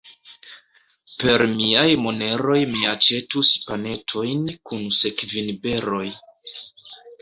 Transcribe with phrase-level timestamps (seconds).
[1.23, 6.07] Per miaj moneroj mi aĉetus panetojn kun sekvinberoj.